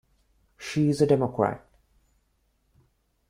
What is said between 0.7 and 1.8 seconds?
is a Democrat.